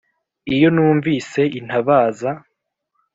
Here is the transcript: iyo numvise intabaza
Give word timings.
iyo 0.55 0.67
numvise 0.75 1.41
intabaza 1.59 2.29